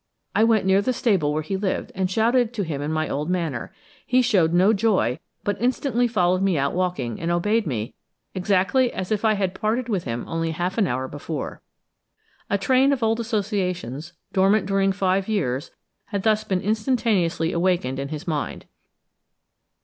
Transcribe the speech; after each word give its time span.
I 0.35 0.43
went 0.43 0.65
near 0.65 0.81
the 0.81 0.93
stable 0.93 1.31
where 1.31 1.43
he 1.43 1.55
lived, 1.55 1.91
and 1.93 2.09
shouted 2.09 2.53
to 2.55 2.63
him 2.63 2.81
in 2.81 2.91
my 2.91 3.07
old 3.07 3.29
manner; 3.29 3.71
he 4.03 4.23
shewed 4.23 4.51
no 4.51 4.73
joy, 4.73 5.19
but 5.43 5.61
instantly 5.61 6.07
followed 6.07 6.41
me 6.41 6.57
out 6.57 6.73
walking, 6.73 7.19
and 7.21 7.29
obeyed 7.29 7.67
me, 7.67 7.93
exactly 8.33 8.91
as 8.93 9.11
if 9.11 9.23
I 9.23 9.33
had 9.35 9.53
parted 9.53 9.89
with 9.89 10.05
him 10.05 10.25
only 10.27 10.49
half 10.53 10.79
an 10.79 10.87
hour 10.87 11.07
before. 11.07 11.61
A 12.49 12.57
train 12.57 12.91
of 12.91 13.03
old 13.03 13.19
associations, 13.19 14.13
dormant 14.33 14.65
during 14.65 14.91
five 14.91 15.27
years, 15.27 15.69
had 16.05 16.23
thus 16.23 16.43
been 16.43 16.61
instantaneously 16.61 17.51
awakened 17.53 17.99
in 17.99 18.07
his 18.07 18.27
mind. 18.27 18.65